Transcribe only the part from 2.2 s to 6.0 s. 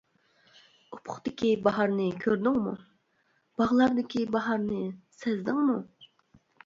كۆردۈڭمۇ؟ باغلاردىكى باھارنى سەزدىڭمۇ؟!